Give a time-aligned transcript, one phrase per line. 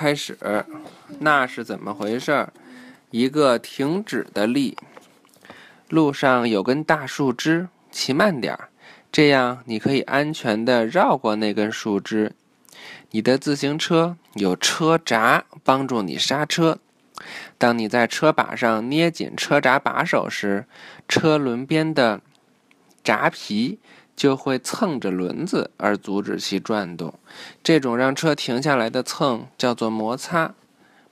[0.00, 0.38] 开始。
[1.18, 2.48] 那是怎么回事？
[3.10, 4.78] 一个停止的力。
[5.90, 8.70] 路上有根大树枝，骑慢点儿，
[9.12, 12.32] 这样你可以安全地绕过那根树枝。
[13.10, 16.78] 你的自行车有车闸帮助你刹车。
[17.58, 20.64] 当你在车把上捏紧车闸把手时，
[21.06, 22.22] 车轮边的
[23.04, 23.78] 闸皮
[24.20, 27.14] 就会蹭着轮子而阻止其转动。
[27.62, 30.54] 这种让车停下来的蹭叫做摩擦。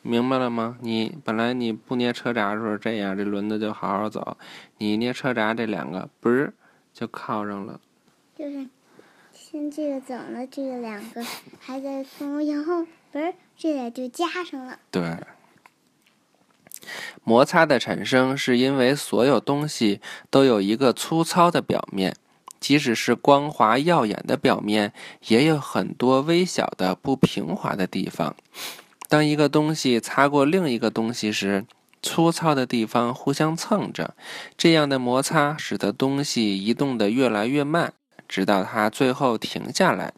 [0.00, 0.78] 明白了吗？
[0.80, 4.38] 你本来你不捏车闸的时候这样，这轮子就好好走。
[4.78, 6.54] 你捏车闸，这两个不是
[6.94, 7.78] 就靠上了。
[8.38, 8.66] 就是
[9.34, 11.22] 先这个走了，这个两个
[11.60, 14.78] 还在松，然后不是这俩就加上了。
[14.90, 15.18] 对，
[17.22, 22.16] 摩擦的产生是因为所有东西都有一个粗糙的表面，
[22.64, 24.94] 即使是光滑耀眼的表面，
[25.26, 28.34] 也有很多微小的不平滑的地方。
[29.06, 31.66] 当一个东西擦过另一个东西时，
[32.02, 34.14] 粗糙的地方互相蹭着，
[34.56, 37.92] 这样的摩擦使得东西移动得越来越慢，
[38.26, 40.14] 直到它最后停下来。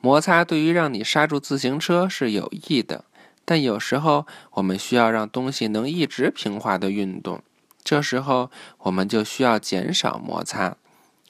[0.00, 3.04] 摩擦对于让你刹住自行车是有益的，
[3.44, 7.42] 但有时候我们需要让东西能一直平滑地运动，
[7.84, 10.78] 这时候我们就需要减少摩擦。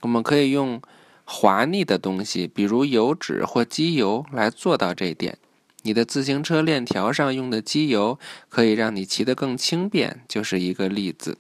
[0.01, 0.81] 我们可以用
[1.25, 5.39] 滑腻的东西，比如油脂或机油，来做到这一点。
[5.83, 11.39] 你的自行车链条上用的机油可以让你骑得更轻便，就是一个例子。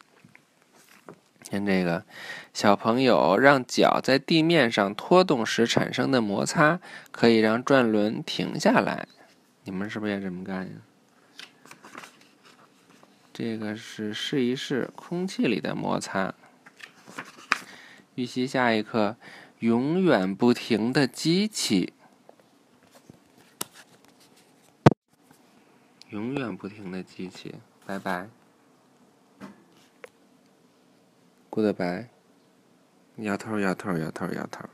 [1.50, 2.04] 看这个，
[2.54, 9.08] 小朋友让脚在地面上拖动时产生的摩擦，可以让转轮停下来。
[9.64, 10.72] 你们是不是也这么干呀？
[13.32, 16.34] 这个是试一试空气里的摩擦。
[18.20, 19.16] 预习下一课，
[19.60, 21.94] 永远不停的机器。
[26.10, 27.54] 永远不停的机器，
[27.86, 28.28] 拜拜
[31.50, 32.08] ，Goodbye，
[33.16, 34.68] 摇头摇头摇头摇头。